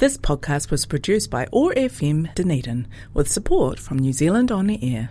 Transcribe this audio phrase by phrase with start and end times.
[0.00, 4.78] This podcast was produced by OAR FM Dunedin with support from New Zealand On the
[4.82, 5.10] Air.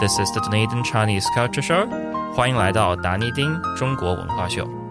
[0.00, 1.86] This is the Dunedin Chinese Culture Show.
[2.34, 4.83] 欢迎来到达尼丁中国文化秀。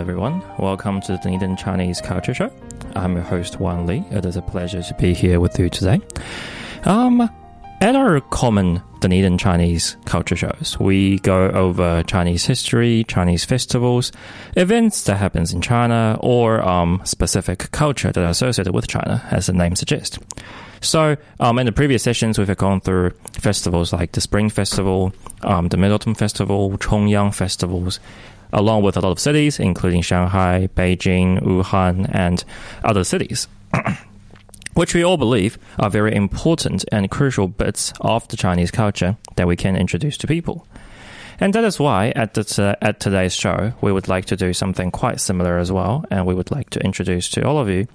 [0.00, 0.42] Everyone.
[0.58, 2.50] Welcome to the Dunedin Chinese Culture Show.
[2.96, 4.02] I'm your host, Wan Li.
[4.10, 6.00] It is a pleasure to be here with you today.
[6.84, 7.28] Um,
[7.82, 14.10] at our common Dunedin Chinese culture shows, we go over Chinese history, Chinese festivals,
[14.56, 19.48] events that happens in China, or um, specific culture that are associated with China, as
[19.48, 20.18] the name suggests.
[20.80, 25.68] So, um, in the previous sessions, we've gone through festivals like the Spring Festival, um,
[25.68, 28.00] the Mid Autumn Festival, Chongyang festivals,
[28.52, 32.44] along with a lot of cities, including Shanghai, Beijing, Wuhan, and
[32.84, 33.48] other cities.
[34.74, 39.46] which we all believe are very important and crucial bits of the Chinese culture that
[39.46, 40.66] we can introduce to people.
[41.40, 44.90] And that is why at, the, at today's show, we would like to do something
[44.90, 46.04] quite similar as well.
[46.10, 47.88] And we would like to introduce to all of you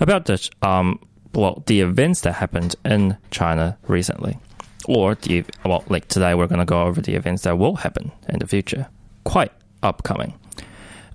[0.00, 1.00] about the, um,
[1.32, 4.38] well, the events that happened in China recently.
[4.86, 8.12] Or the, well, like today, we're going to go over the events that will happen
[8.28, 8.86] in the future.
[9.24, 9.52] Quite
[9.84, 10.34] upcoming.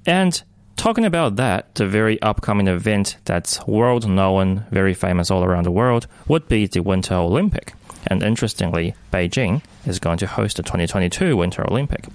[0.05, 0.41] And
[0.75, 5.71] talking about that, the very upcoming event that's world known, very famous all around the
[5.71, 7.73] world, would be the Winter Olympic.
[8.07, 12.05] And interestingly, Beijing is going to host the 2022 Winter Olympic.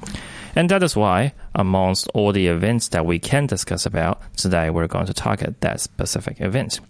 [0.56, 4.86] And that is why, amongst all the events that we can discuss about, today we're
[4.86, 6.80] going to target that specific event.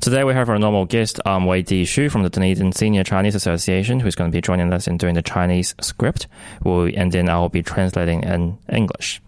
[0.00, 3.34] Today we have our normal guest, um, Wei Di Shu from the Dunedin Senior Chinese
[3.34, 6.26] Association, who's going to be joining us in doing the Chinese script,
[6.62, 9.22] We and then I will be translating in English.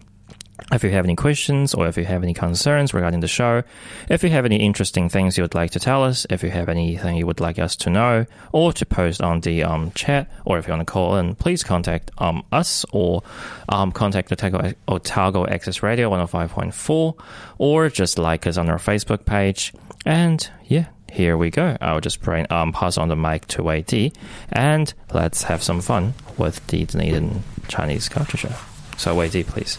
[0.71, 3.63] If you have any questions or if you have any concerns regarding the show,
[4.09, 6.67] if you have any interesting things you would like to tell us, if you have
[6.67, 10.57] anything you would like us to know or to post on the um, chat, or
[10.57, 13.23] if you want to call in, please contact um, us or
[13.69, 17.17] um, contact Otago, Otago Access Radio 105.4
[17.59, 19.73] or just like us on our Facebook page.
[20.06, 21.76] And yeah, here we go.
[21.80, 24.12] I'll just bring, um, pass on the mic to Wei Di
[24.50, 28.52] and let's have some fun with the Dunedin Chinese Culture Show.
[28.96, 29.78] So Wei Di, please.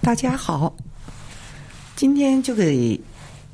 [0.00, 0.74] 大家好，
[1.96, 3.00] 今天就给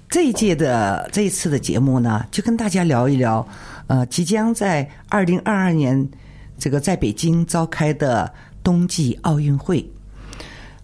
[0.09, 3.47] 这一届的这一次的节目呢，就跟大家聊一聊，
[3.87, 6.09] 呃，即将在二零二二年
[6.59, 8.33] 这个在北京召开的
[8.65, 9.89] 冬季奥运会。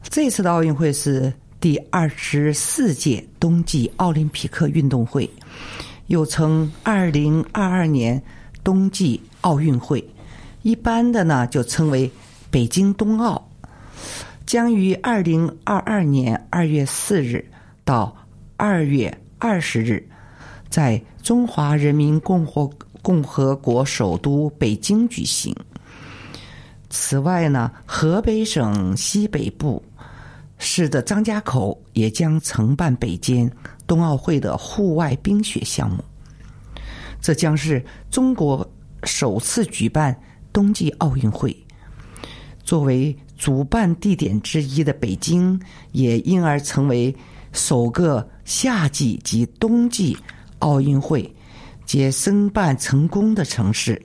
[0.08, 5.29] 这次的奥运会是 第二十四届冬季奥林匹克运动会，
[6.07, 8.19] 又称二零二二年
[8.63, 10.03] 冬季奥运会，
[10.63, 12.11] 一般的呢就称为
[12.49, 13.47] 北京冬奥。
[14.43, 17.45] 将于二零二二年二月四日
[17.85, 18.17] 到
[18.57, 20.03] 二月二十日，
[20.67, 22.67] 在中华人民共和
[23.03, 25.55] 共和国首都北京举行。
[26.89, 29.81] 此外呢，河北省西北部
[30.61, 33.51] 市的张家口也将承办北京
[33.85, 36.01] 冬奥会的户外冰雪项目。
[37.19, 38.65] 这将是中国
[39.03, 40.17] 首次举办
[40.53, 41.53] 冬季奥运会，
[42.63, 43.13] 作为。
[43.41, 45.59] 主办地点之一的北京，
[45.93, 47.11] 也因而成为
[47.51, 50.15] 首个夏季及冬季
[50.59, 51.27] 奥运会
[51.83, 53.99] 皆申办成功的城市。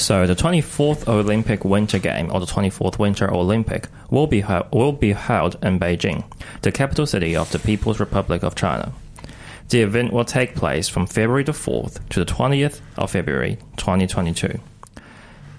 [0.00, 5.12] So the 24th Olympic Winter Game or the 24th Winter Olympic will be will be
[5.12, 6.24] held in Beijing,
[6.62, 8.94] the capital city of the People's Republic of China.
[9.68, 14.58] The event will take place from February the 4th to the 20th of February 2022.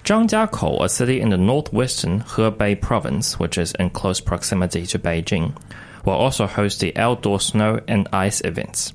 [0.02, 5.56] Zhangjiakou, a city in the northwestern Hebei province, which is in close proximity to Beijing,
[6.04, 8.92] will also host the outdoor snow and ice events.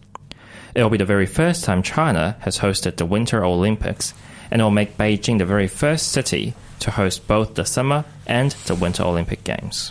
[0.75, 4.13] It will be the very first time China has hosted the Winter Olympics,
[4.50, 8.50] and it will make Beijing the very first city to host both the Summer and
[8.66, 9.90] the Winter Olympic Games.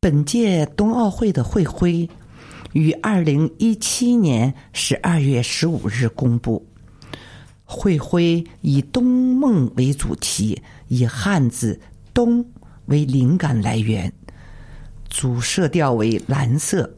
[0.00, 2.08] 本届冬奥会的会徽
[2.72, 6.66] 于二零一七年十二月十五日公布。
[7.68, 11.80] 会徽以冬梦为主题，以汉字“
[12.14, 12.46] 冬”
[12.84, 14.12] 为灵感来源，
[15.08, 16.88] 主色调为蓝色，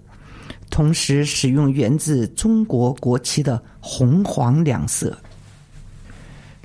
[0.72, 5.16] 同时使用源自中国国旗的红黄两色。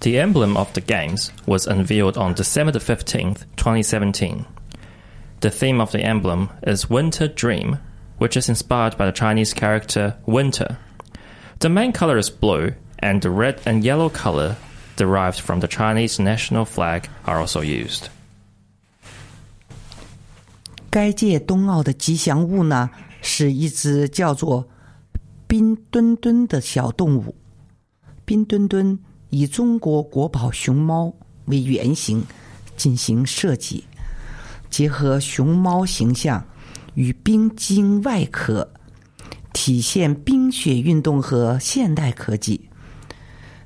[0.01, 4.45] The emblem of the games was unveiled on December the 15th, 2017.
[5.39, 7.77] The theme of the emblem is Winter Dream,
[8.17, 10.77] which is inspired by the Chinese character winter.
[11.59, 14.57] The main color is blue and the red and yellow color
[14.95, 18.09] derived from the Chinese national flag are also used.
[20.89, 22.89] 该届冬奥的吉祥物呢，
[23.20, 24.66] 是一只叫做
[25.46, 27.34] 冰墩墩的小动物。
[28.24, 28.98] 冰墩墩
[29.30, 31.12] 以中国国宝熊猫
[31.46, 32.22] 为原型
[32.76, 33.84] 进行设计，
[34.68, 36.44] 结合熊猫形象
[36.94, 38.70] 与冰晶外壳，
[39.52, 42.60] 体现冰雪运动和现代科技。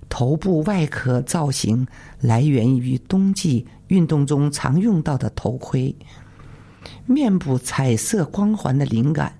[0.08, 1.86] 头部外壳造型
[2.20, 5.94] 来源于冬季运动中常用到的头盔。
[7.06, 9.34] 面部彩色光环的灵感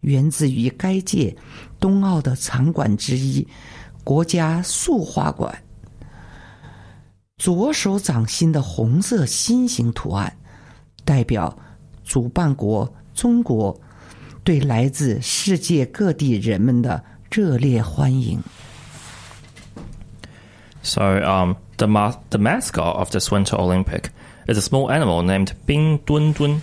[0.00, 1.36] 源自于该届
[1.78, 3.46] 冬奥的场馆之一——
[4.04, 5.56] 国家塑画馆。
[7.38, 10.30] 左手掌心的红色心形图案，
[11.04, 11.56] 代表
[12.04, 13.74] 主办国中国
[14.44, 18.38] 对来自世界各地人们的热烈欢迎。
[20.82, 24.10] So, um, the, ma- the mascot of this Winter Olympic
[24.46, 26.60] is a small animal named Bing Dun Dun.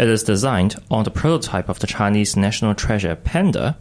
[0.00, 3.76] It is designed on the prototype of the Chinese national treasure panda,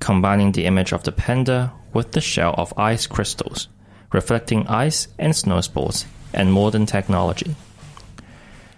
[0.00, 3.68] combining the image of the panda with the shell of ice crystals,
[4.10, 7.56] reflecting ice and snow sports and modern technology.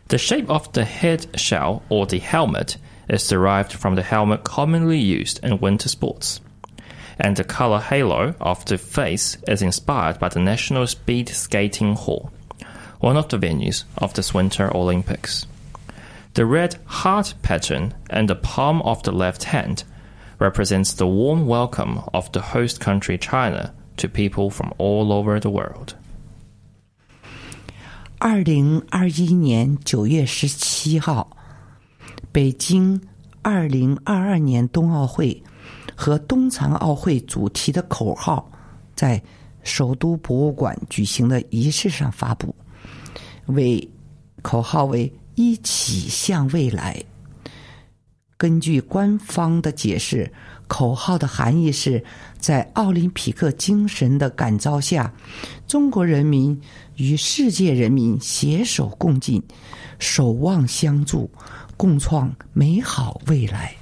[0.08, 4.98] The shape of the head shell or the helmet is derived from the helmet commonly
[4.98, 6.40] used in winter sports.
[7.16, 12.32] And the color halo of the face is inspired by the National Speed Skating Hall,
[12.98, 15.46] one of the venues of this Winter Olympics.
[16.33, 19.83] The red heart pattern in the palm of the left hand
[20.37, 25.49] represents the warm welcome of the host country China to people from all over the
[25.49, 25.95] world.
[28.19, 31.35] 二零二一年九月十七号，
[32.31, 33.01] 北京
[33.41, 35.41] 二零二二年冬奥会
[35.95, 38.51] 和冬残奥会主题的口号
[38.95, 39.21] 在
[39.63, 42.53] 首都博物馆举行的仪式上发布，
[43.47, 43.87] 为
[44.41, 47.02] 口号为“ 一起向未来。
[48.36, 50.32] 根据官方的解释，
[50.66, 52.02] 口号的含义是
[52.38, 55.12] 在奥林匹克精神的感召下，
[55.68, 56.60] 中国人民
[56.96, 59.40] 与世界人民携手共进，
[60.00, 61.30] 守望相助，
[61.76, 63.76] 共创美好未来。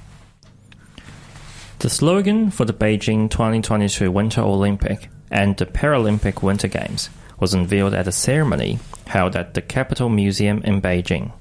[1.79, 4.99] The slogan for the Beijing 2022 Winter Olympic
[5.31, 7.07] and the Paralympic Winter Games
[7.39, 8.77] was unveiled at a ceremony
[9.07, 11.31] held at the Capital Museum in Beijing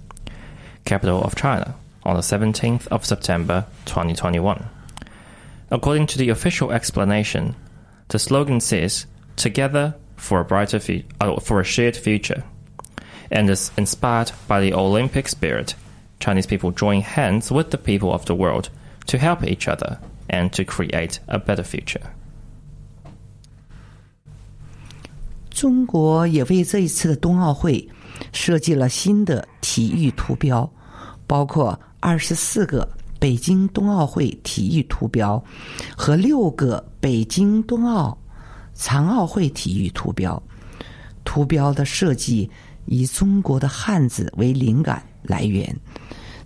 [0.85, 4.65] capital of China, on the 17th of September 2021.
[5.71, 7.55] According to the official explanation,
[8.09, 9.05] the slogan says
[9.35, 12.43] "Together for a brighter fu- uh, for a shared future,"
[13.31, 15.75] and is inspired by the Olympic spirit.
[16.19, 18.69] Chinese people join hands with the people of the world
[19.07, 19.99] to help each other
[20.29, 22.11] and to create a better future.
[25.49, 27.87] 中国也为这一次的冬奥会
[28.32, 30.70] 设计了新的体育图标，
[31.26, 32.88] 包括二十四个
[33.18, 35.42] 北京冬奥会体育图标
[35.96, 38.16] 和六个北京冬奥
[38.72, 40.42] 残奥会体育图标。
[41.24, 42.50] 图标的设计
[42.86, 45.76] 以中国的汉字为灵感来源，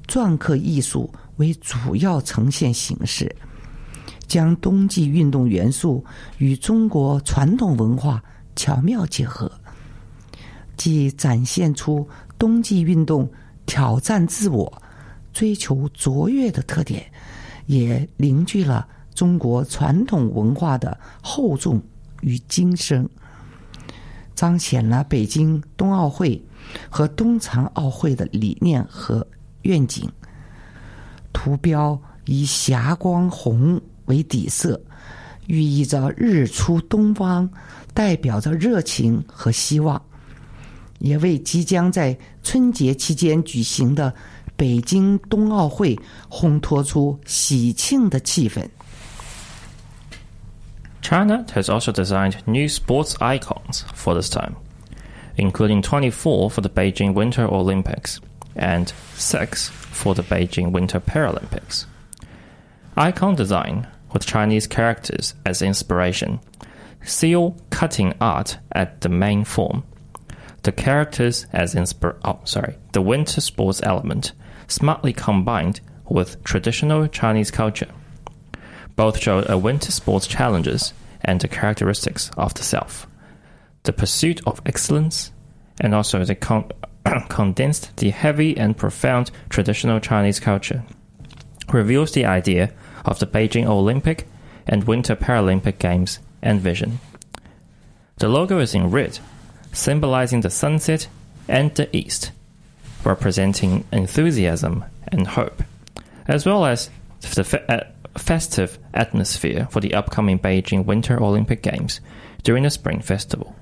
[0.06, 3.34] 篆刻艺术为主要呈现形式，
[4.26, 6.04] 将冬季运动元素
[6.38, 8.22] 与中国传统文化
[8.56, 9.50] 巧妙结合，
[10.76, 12.06] 既展现出
[12.38, 13.30] 冬季运动
[13.66, 14.82] 挑战自我、
[15.32, 17.04] 追求卓越的特点，
[17.66, 21.82] 也凝聚了中国传统文化的厚重
[22.20, 23.08] 与精深，
[24.34, 26.42] 彰显了北京冬奥会
[26.90, 29.26] 和冬残奥会的理念和
[29.62, 30.10] 愿景。
[31.32, 34.80] 图标以霞光红为底色，
[35.46, 37.48] 寓意着日出东方，
[37.92, 40.00] 代表着热情和希望，
[41.03, 44.13] 也为即将在春节期间举行的
[44.55, 45.97] 北京冬奥会
[46.29, 48.67] 烘托出喜庆的气氛。
[51.01, 54.55] China has also designed new sports icons for this time,
[55.37, 58.19] including 24 for the Beijing Winter Olympics
[58.55, 61.85] and 6 for the Beijing Winter Paralympics.
[62.95, 66.39] Icon design with Chinese characters as inspiration,
[67.03, 69.83] seal cutting art at the main form,
[70.64, 74.32] the characters as inspir oh sorry, the winter sports element
[74.66, 77.90] smartly combined with traditional Chinese culture.
[78.96, 83.06] Both show a winter sports challenges and the characteristics of the self,
[83.82, 85.32] the pursuit of excellence,
[85.80, 86.70] and also the con-
[87.28, 90.82] condensed the heavy and profound traditional Chinese culture.
[91.72, 92.72] Reveals the idea
[93.04, 94.26] of the Beijing Olympic
[94.66, 97.00] and Winter Paralympic Games and vision.
[98.16, 99.18] The logo is in red,
[99.73, 101.07] symbolizing the sunset
[101.47, 102.31] and the east,
[103.03, 105.63] representing enthusiasm and hope,
[106.27, 106.89] as well as
[107.35, 107.83] the fe- uh,
[108.17, 112.01] festive atmosphere for the upcoming Beijing Winter Olympic Games
[112.43, 113.53] during the Spring Festival.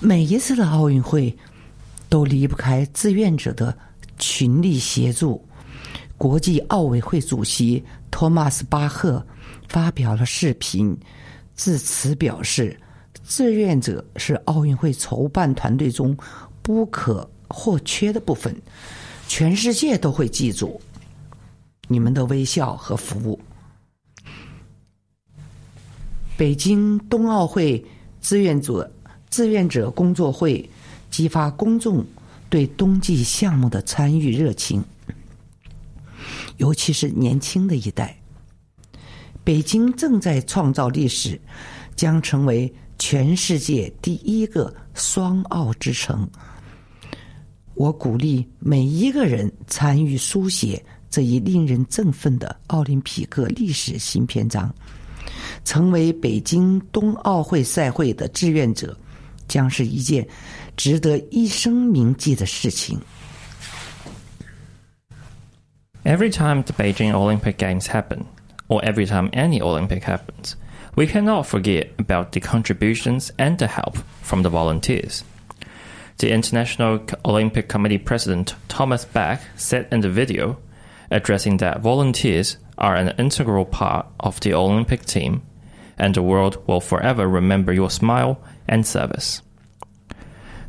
[0.00, 1.36] 每一次的奥运会
[2.08, 3.76] 都离不开志愿者的
[4.18, 5.46] 群力协助。
[6.18, 9.24] 国际奥委会主席托马斯·巴赫
[9.68, 10.96] 发表了视频
[11.57, 12.79] 致辞，表示
[13.27, 16.15] ：“志愿者是奥运会筹办团队中
[16.61, 18.55] 不可或缺的部分，
[19.27, 20.79] 全世界都会记住
[21.87, 23.37] 你们的微笑和服务。”
[26.37, 27.83] 北京冬奥会
[28.21, 28.89] 志愿者
[29.31, 30.69] 志愿者工作会
[31.09, 32.05] 激发公众
[32.47, 34.83] 对冬季项目的参与热情，
[36.57, 38.15] 尤其是年轻的一代。
[39.46, 41.40] 北京正在创造历史，
[41.96, 46.28] 将成为全世界第一个双奥之城。
[47.74, 54.72] 我鼓励每一个人参与书写这一令人振奋的奥林匹克历史新篇章。
[55.64, 58.96] 成为北京冬奥会赛会的志愿者，
[59.46, 60.26] 将是一件
[60.76, 62.98] 值得一生铭记的事情。
[66.04, 68.24] Every time the Beijing Olympic Games happen,
[68.69, 70.55] or every time any Olympic happens,
[70.95, 75.23] we cannot forget about the contributions and the help from the volunteers.
[76.17, 80.57] The International Olympic Committee President Thomas Bach said in the video,
[81.11, 85.43] addressing that volunteers are an integral part of the Olympic team,
[85.97, 89.41] and the world will forever remember your smile and service.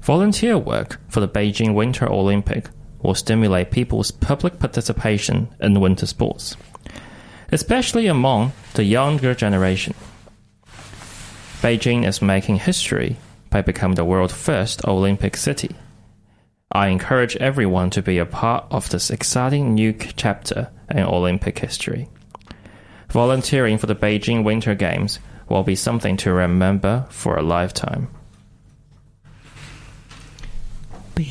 [0.03, 2.69] Volunteer work for the Beijing Winter Olympic
[3.03, 6.57] will stimulate people's public participation in winter sports,
[7.52, 9.94] especially among the younger generation.
[11.62, 13.18] Beijing is making history
[13.50, 15.76] by becoming the world's first Olympic city.
[16.72, 22.10] I encourage everyone to be a part of this exciting new chapter in Olympic history.
[23.10, 28.08] Volunteering for the Beijing Winter Games will be something to remember for a lifetime.
[31.14, 31.28] 北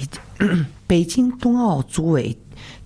[0.87, 2.38] 北京冬奥组委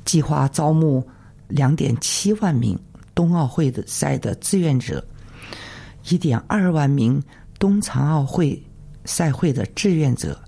[0.04, 1.06] 计划招募
[1.49, 2.78] 两点七万名
[3.21, 5.05] 冬奥会的赛的志愿者，
[6.09, 7.21] 一点二万名
[7.59, 8.59] 冬残奥会
[9.05, 10.43] 赛会的志愿者。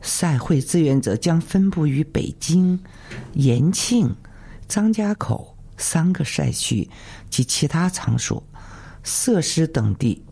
[0.00, 2.80] 赛会志愿者将分布于北京、
[3.34, 4.10] 延庆、
[4.66, 6.88] 张家口三个赛区
[7.28, 8.42] 及其他场所、
[9.02, 10.24] 设施等地，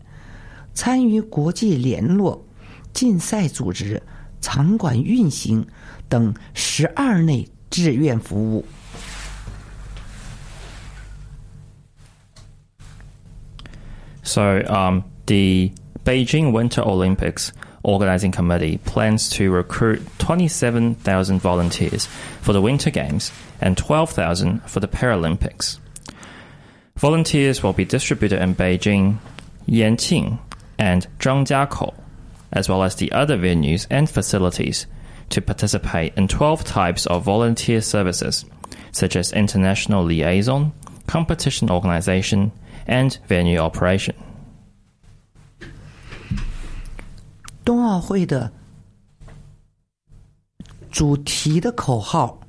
[0.73, 2.43] 参与国际联络、
[2.93, 4.01] 竞赛组织、
[4.41, 5.63] 场馆运行
[6.09, 8.65] 等十二类志愿服务。
[14.27, 15.71] So, um, the
[16.03, 22.07] Beijing Winter Olympics Organizing Committee plans to recruit 27,000 volunteers
[22.41, 23.31] for the Winter Games
[23.61, 25.79] and 12,000 for the Paralympics.
[26.97, 29.19] Volunteers will be distributed in Beijing,
[29.65, 30.39] Yanqing,
[30.77, 31.95] and Zhangjiakou,
[32.51, 34.87] as well as the other venues and facilities,
[35.29, 38.43] to participate in 12 types of volunteer services,
[38.91, 40.73] such as international liaison,
[41.07, 42.51] competition organization,
[42.86, 44.14] and venue operation.
[47.64, 48.52] 冬奥会的
[50.90, 52.40] 主题的口号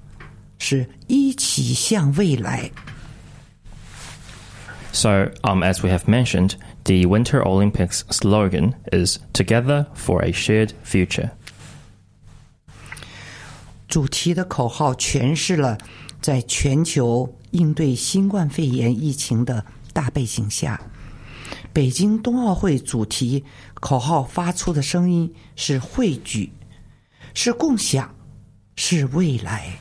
[0.58, 2.72] 是一起向未来。
[4.92, 10.72] So, um, as we have mentioned, the Winter Olympics slogan is "Together for a Shared
[10.86, 11.32] Future."
[13.88, 15.78] 主题的口号诠释了
[16.20, 19.66] 在全球应对新冠肺炎疫情的
[19.98, 20.80] 大背景下，
[21.72, 23.44] 北京冬奥会主题
[23.76, 26.52] 口号发出的声音是汇聚，
[27.34, 28.14] 是共享，
[28.76, 29.80] 是未来。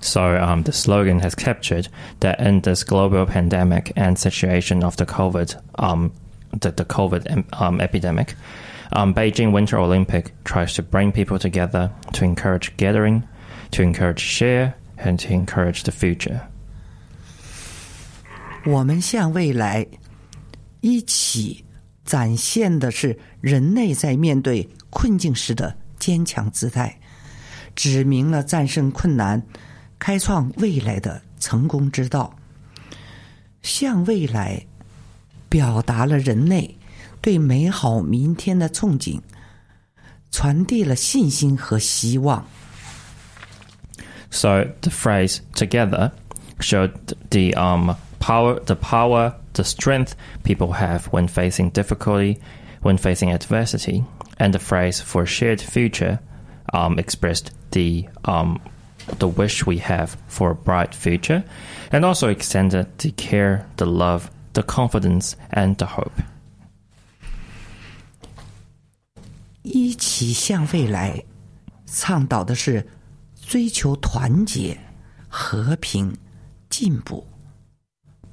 [0.00, 1.88] So, um, the slogan has captured
[2.20, 6.12] that in this global pandemic and situation of the COVID, um,
[6.52, 8.36] the, the COVID um, epidemic,
[8.92, 13.24] um, Beijing Winter Olympic tries to bring people together to encourage gathering,
[13.72, 16.42] to encourage share, and to encourage the future.
[18.65, 19.85] 我们向未来
[20.81, 21.63] 一起
[22.05, 26.97] 展现的是人类在面对困境时的坚强姿态，
[27.75, 29.41] 指明了战胜困难、
[29.99, 32.33] 开创未来的成功之道。
[33.61, 34.65] 向未来，
[35.49, 36.77] 表达了人类
[37.21, 39.19] 对美好明天的憧憬，
[40.31, 42.45] 传递了信心和希望。
[44.29, 46.11] So the phrase "together"
[46.59, 46.91] showed
[47.29, 50.14] the um, power, the power, the strength
[50.44, 52.38] people have when facing difficulty,
[52.82, 54.04] when facing adversity,
[54.38, 56.20] and the phrase for shared future
[56.72, 58.60] um, expressed the um,
[59.18, 61.42] the wish we have for a bright future,
[61.90, 66.12] and also extended the care, the love, the confidence, and the hope.
[69.62, 71.22] 一起向未来，
[71.86, 72.86] 倡导的是
[73.40, 74.78] 追求团结、
[75.28, 76.16] 和平、
[76.70, 77.26] 进步、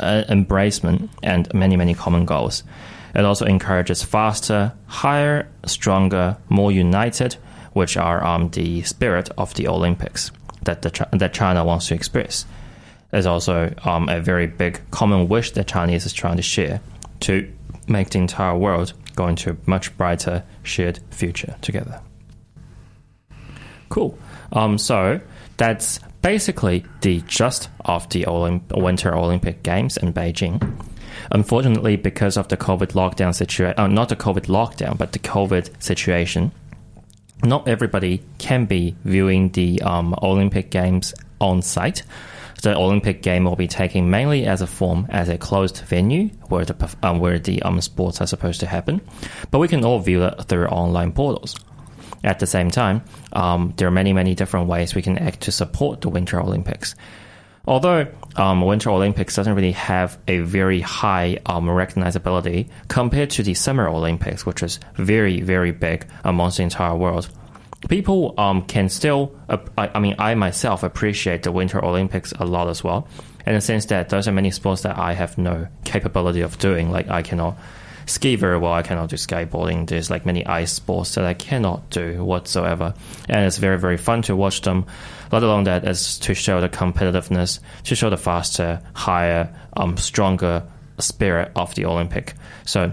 [0.00, 2.62] uh, embracement, and many, many common goals.
[3.14, 7.34] It also encourages faster, higher, stronger, more united,
[7.72, 10.30] which are um, the spirit of the Olympics
[10.62, 12.44] that, the, that China wants to express.
[13.10, 16.80] There's also um, a very big common wish that Chinese is trying to share
[17.20, 17.52] to
[17.86, 22.00] make the entire world go into a much brighter shared future together.
[23.88, 24.18] Cool.
[24.52, 25.20] Um, so
[25.56, 30.56] that's basically the gist of the Olymp- Winter Olympic Games in Beijing.
[31.30, 35.82] Unfortunately, because of the COVID lockdown situation, uh, not the COVID lockdown, but the COVID
[35.82, 36.50] situation,
[37.44, 41.12] not everybody can be viewing the um, Olympic Games
[41.42, 42.02] on site.
[42.62, 46.64] The Olympic game will be taken mainly as a form as a closed venue where
[46.64, 49.02] the um, where the um, sports are supposed to happen,
[49.50, 51.54] but we can all view it through online portals.
[52.24, 53.02] At the same time,
[53.34, 56.94] um, there are many many different ways we can act to support the Winter Olympics.
[57.66, 63.54] Although um, Winter Olympics doesn't really have a very high um, recognizability compared to the
[63.54, 67.28] Summer Olympics, which is very, very big amongst the entire world,
[67.88, 72.44] people um, can still, uh, I, I mean, I myself appreciate the Winter Olympics a
[72.44, 73.08] lot as well,
[73.46, 76.90] in the sense that those are many sports that I have no capability of doing.
[76.90, 77.56] Like, I cannot
[78.06, 79.86] ski very well, I cannot do skateboarding.
[79.86, 82.94] There's like many ice sports that I cannot do whatsoever.
[83.28, 84.86] And it's very, very fun to watch them,
[85.32, 90.64] let alone that is to show the competitiveness, to show the faster, higher, um, stronger
[90.98, 92.34] spirit of the Olympic.
[92.64, 92.92] So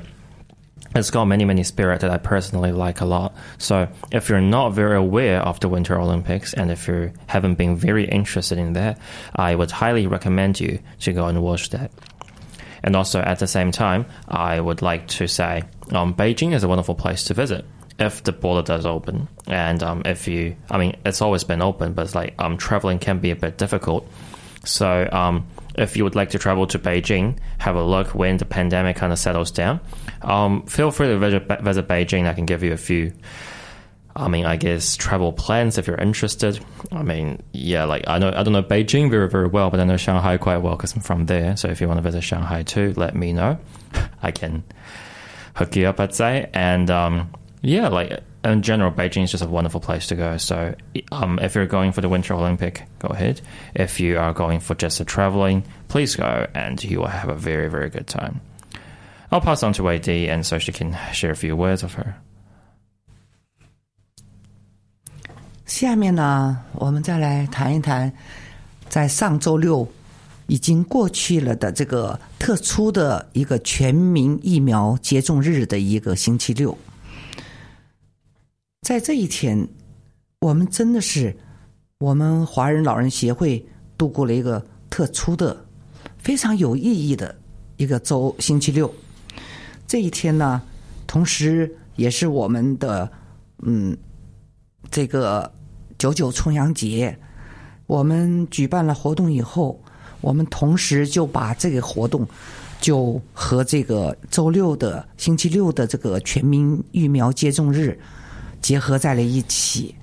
[0.94, 3.34] it's got many, many spirit that I personally like a lot.
[3.58, 7.76] So if you're not very aware of the Winter Olympics and if you haven't been
[7.78, 9.00] very interested in that,
[9.36, 11.92] I would highly recommend you to go and watch that.
[12.84, 16.68] And also at the same time, I would like to say um, Beijing is a
[16.68, 17.66] wonderful place to visit
[18.00, 19.28] if the border does open.
[19.48, 23.00] And um, if you, I mean, it's always been open, but it's like um, traveling
[23.00, 24.10] can be a bit difficult.
[24.64, 28.46] So um, if you would like to travel to Beijing, have a look when the
[28.46, 29.80] pandemic kind of settles down.
[30.22, 32.28] Um, feel free to visit, visit Beijing.
[32.28, 33.14] I can give you a few.
[34.16, 36.64] I mean, I guess travel plans if you're interested.
[36.92, 39.86] I mean, yeah, like I know I don't know Beijing very very well, but I
[39.86, 41.56] know Shanghai quite well because I'm from there.
[41.56, 43.58] So if you want to visit Shanghai too, let me know.
[44.22, 44.64] I can
[45.56, 46.50] hook you up, I'd say.
[46.54, 50.38] And um, yeah, like in general, Beijing is just a wonderful place to go.
[50.38, 50.76] So
[51.12, 53.40] um, if you're going for the Winter Olympic, go ahead.
[53.76, 57.36] If you are going for just a traveling, please go, and you will have a
[57.36, 58.42] very very good time.
[59.32, 62.18] I'll pass on to Di, and so she can share a few words of her.
[65.72, 68.12] 下面呢，我们再来谈一谈，
[68.90, 69.88] 在上周六
[70.48, 76.78] 已经过去了的这个特殊的一个全民疫苗接种日的一个星期六。
[78.82, 79.66] 在这一天，
[80.42, 81.36] 我们真的是
[82.00, 83.66] 我们华人老人协会
[83.98, 85.66] 度过了一个特殊的、
[86.18, 87.34] 非常有意义的
[87.78, 88.94] 一个周星期六。
[89.88, 90.62] 这一天呢，
[91.08, 93.10] 同时也是我们的
[93.64, 93.98] 嗯
[94.92, 95.50] 这个
[96.02, 97.16] 九九重阳节。
[97.86, 99.80] 我们举办了活动以后，
[100.20, 102.28] 我们同时就把这个活动
[102.80, 108.00] 就和这个周六的星期六的这个全民疫苗接种日
[108.64, 109.94] 结合在了一起。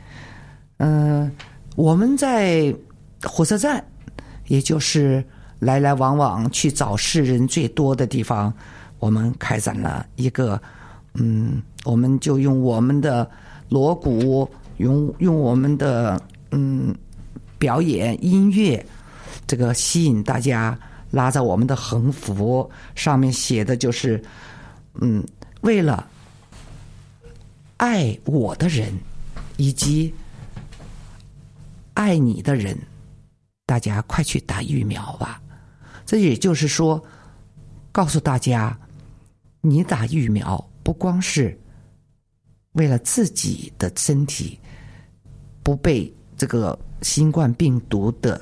[0.76, 1.28] 嗯、
[1.74, 2.72] 我们在
[3.24, 3.84] 火车站，
[4.46, 5.24] 也就是
[5.58, 8.54] 来来往往去找事人最多的地方，
[9.00, 10.62] 我们开展了一个，
[11.14, 13.28] 嗯，我们就用我们的
[13.68, 14.48] 锣鼓，
[14.79, 16.95] 用用我们的嗯
[17.59, 18.85] 表演音乐，
[19.47, 20.79] 这个吸引大家，
[21.11, 24.23] 拉着我们的横幅，上面写的就是，
[25.01, 25.25] 嗯，
[25.61, 26.09] 为了
[27.77, 28.93] 爱我的人，
[29.57, 30.12] 以及
[31.95, 32.79] 爱你的人，
[33.67, 35.41] 大家快去打疫苗吧。
[36.07, 37.05] 这也就是说，
[37.91, 38.79] 告诉大家，
[39.61, 41.59] 你打疫苗不光是
[42.73, 44.59] 为了自己的身体
[45.68, 48.40] 不被这个新冠病毒的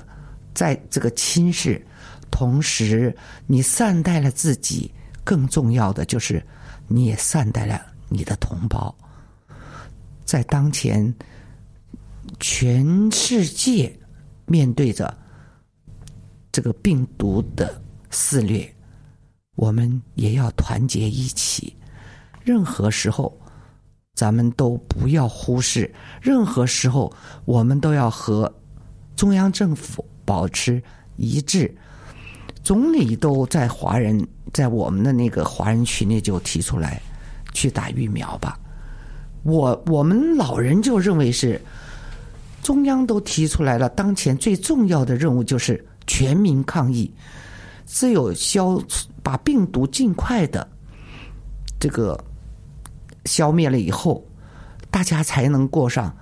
[0.55, 1.83] 在这个侵蚀，
[2.31, 3.13] 同时
[3.49, 4.89] 你善待了自己，
[5.25, 6.41] 更重要的就是
[6.87, 8.97] 你也善待了你的同胞。
[10.25, 11.13] 在当前，
[12.39, 13.93] 全世界
[14.45, 15.13] 面对着
[16.53, 18.73] 这个病毒的肆虐，
[19.57, 21.77] 我们也要团结一起。
[22.45, 23.37] 任何时候，
[24.17, 25.89] 咱们都不要忽视；
[26.21, 27.13] 任何时候，
[27.45, 28.53] 我们都要和
[29.15, 30.83] 中央政府保持
[31.17, 31.73] 一致。
[32.65, 37.01] 总理都在华人在我们的那个华人群里就提出来，
[37.53, 38.59] 去打疫苗吧。
[39.43, 41.61] 我我们老人就认为是
[42.63, 47.09] 中央都提出来了，当前最重要的任务就是全民抗疫，
[47.87, 48.83] 只有消
[49.23, 50.67] 把病毒尽快的
[51.79, 52.19] 这个
[53.27, 54.25] 消灭了以后，
[54.91, 56.17] 大家才能过上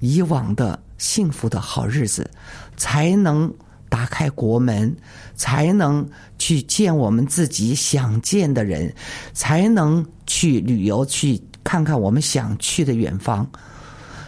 [0.00, 2.28] 以往的幸福的好日子，
[2.76, 3.52] 才能
[3.88, 4.96] 打开国门，
[5.36, 8.92] 才能去见我们自己想见的人，
[9.32, 11.40] 才能去旅游去。
[11.64, 13.46] 看看我们想去的远方，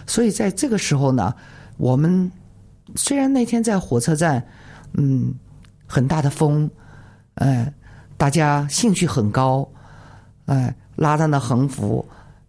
[0.06, 1.34] 所以在这个时候呢，
[1.78, 2.30] 我们
[2.96, 4.46] 虽然那天在火车站，
[4.92, 5.32] 嗯，
[5.86, 6.70] 很大的风，
[7.36, 7.72] 哎，
[8.18, 9.66] 大家兴趣很高，
[10.44, 12.06] 哎，拉着那横幅，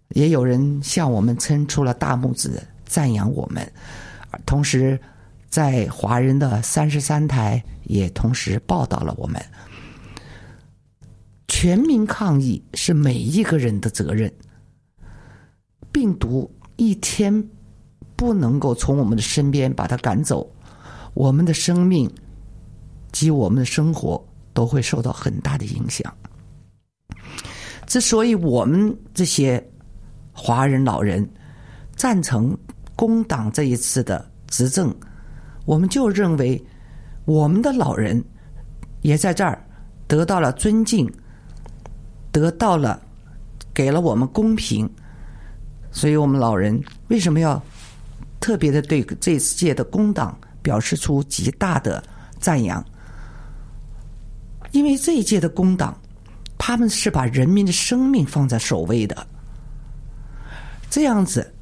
[0.10, 3.66] 也有人向我们伸出了大拇指赞扬我们，
[4.46, 5.00] 同时
[5.50, 9.42] 在华人的三十三台也同时报道了我们，
[11.48, 14.30] 全民抗疫是每一个人的责任。
[15.90, 17.32] 病毒一天
[18.18, 20.46] 不能够从我们的身边把它赶走，
[21.14, 22.14] 我们的生命
[23.14, 24.22] 及我们的生活
[24.54, 26.14] 都会受到很大的影响。
[27.92, 29.62] 之所以我们这些
[30.32, 31.30] 华人老人
[31.94, 32.58] 赞成
[32.96, 34.96] 工党这一次的执政，
[35.66, 36.66] 我们就认为
[37.26, 38.24] 我们的老人
[39.02, 39.62] 也在这儿
[40.08, 41.06] 得到了尊敬，
[42.32, 42.98] 得到了
[43.74, 44.90] 给了我们公平。
[45.92, 47.62] 所以我们老人为什么要
[48.40, 52.02] 特别的对这届的工党表示出极大的
[52.40, 52.82] 赞扬？
[54.72, 56.01] 因为这一届的工党，
[56.72, 59.28] 他们是把人民的生命放在首位的。
[60.90, 61.54] 这样子，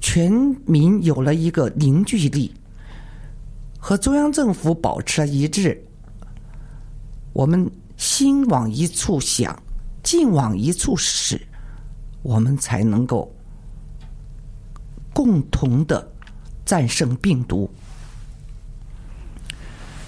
[0.00, 0.32] 全
[0.64, 2.50] 民有了一个凝聚力，
[3.78, 5.78] 和中央政府保持了一致。
[7.34, 9.62] 我们心往一处想，
[10.02, 11.38] 劲往一处使，
[12.22, 13.30] 我们才能够。
[15.12, 16.10] 共同的
[16.64, 17.68] 战胜病毒。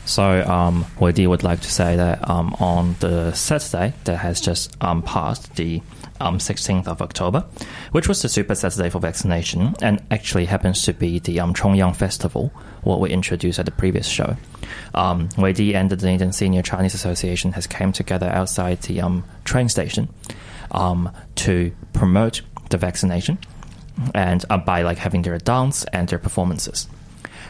[0.08, 4.74] So, um, Weidi would like to say that um, on the Saturday that has just
[4.82, 5.82] um, passed, the
[6.18, 7.44] um, 16th of October,
[7.92, 11.94] which was the Super Saturday for vaccination, and actually happens to be the um, Chongyang
[11.94, 12.50] Festival,
[12.84, 14.34] what we introduced at the previous show.
[14.94, 19.68] Um, Weidi and the Dunedin Senior Chinese Association has came together outside the um, train
[19.68, 20.08] station
[20.70, 22.40] um, to promote
[22.70, 23.36] the vaccination
[24.14, 26.88] and uh, by like having their dance and their performances.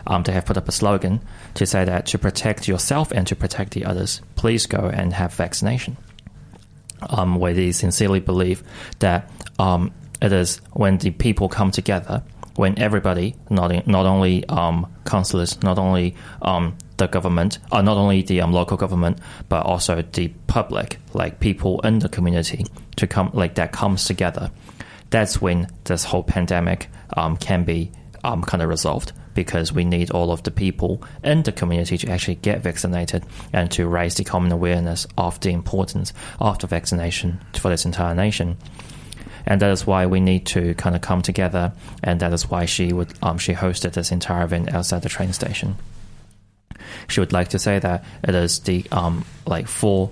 [0.06, 1.20] Um, they have put up a slogan
[1.54, 5.34] to say that to protect yourself and to protect the others, please go and have
[5.34, 5.96] vaccination.
[7.00, 8.64] Um, where they sincerely believe
[8.98, 9.30] that
[9.60, 12.24] um, it is when the people come together,
[12.56, 18.22] when everybody, not not only um, councillors, not only um, the government, uh, not only
[18.22, 23.30] the um, local government, but also the public, like people in the community, to come
[23.32, 24.50] like that comes together
[25.10, 27.90] that's when this whole pandemic um, can be
[28.22, 32.36] kind of resolved because we need all of the people in the community to actually
[32.36, 37.68] get vaccinated and to raise the common awareness of the importance of the vaccination for
[37.68, 38.56] this entire nation.
[39.46, 42.66] And that is why we need to kind of come together, and that is why
[42.66, 45.76] she would um, she hosted this entire event outside the train station.
[47.08, 50.10] She would like to say that it is the um, like for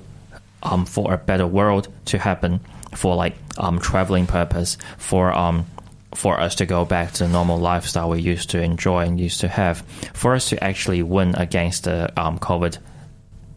[0.62, 2.60] um, for a better world to happen
[2.94, 5.66] for like um, traveling purpose for um,
[6.16, 9.40] for us to go back to the normal lifestyle we used to enjoy and used
[9.40, 9.80] to have
[10.14, 12.78] for us to actually win against the um, COVID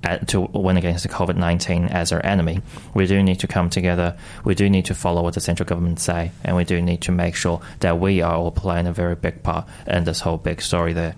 [0.04, 2.62] uh, to win against the COVID 19 as our enemy,
[2.94, 4.18] we do need to come together.
[4.46, 7.12] We do need to follow what the central government say, and we do need to
[7.12, 10.62] make sure that we are all playing a very big part in this whole big
[10.62, 11.16] story there.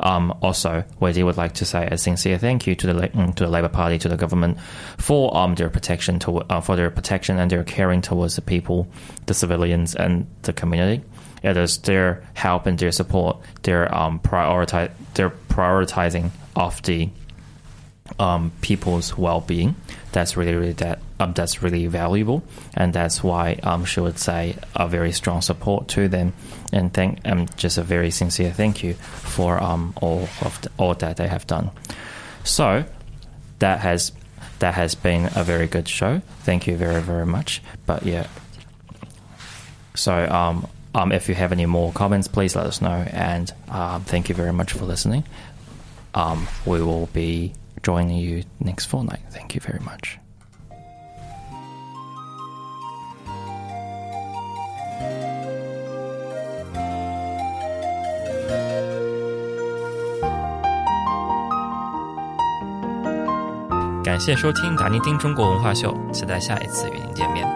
[0.00, 3.44] Um, also, Weidi would like to say a sincere thank you to the mm, to
[3.44, 4.58] the Labour Party, to the government,
[4.98, 8.88] for um, their protection to, uh, for their protection and their caring towards the people,
[9.26, 11.02] the civilians, and the community.
[11.42, 17.08] It is their help and their support, their um, prioritize, their prioritizing of the
[18.18, 19.76] um, people's well-being.
[20.12, 22.42] That's really, really that um, that's really valuable,
[22.74, 26.32] and that's why um, she would say a very strong support to them,
[26.72, 30.94] and thank um, just a very sincere thank you for um, all of the, all
[30.94, 31.70] that they have done.
[32.44, 32.84] So
[33.60, 34.12] that has
[34.58, 36.20] that has been a very good show.
[36.40, 37.62] Thank you very very much.
[37.86, 38.26] But yeah,
[39.94, 43.06] so um, um, if you have any more comments, please let us know.
[43.10, 45.24] And um, thank you very much for listening.
[46.14, 47.52] Um, we will be
[47.82, 49.20] joining you next fortnight.
[49.30, 50.18] Thank you very much.
[64.16, 67.46] 感谢收听达尼丁中国文化秀，期待下一次与您见面。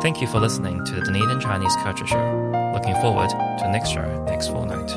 [0.00, 2.72] Thank you for listening to the Dunedin Chinese Culture Show.
[2.72, 4.88] Looking forward to next show next fortnight.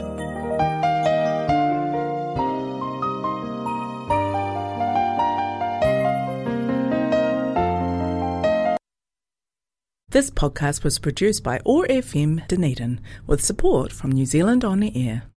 [10.10, 14.94] This podcast was produced by OAR FM Dunedin with support from New Zealand On the
[14.96, 15.24] Air.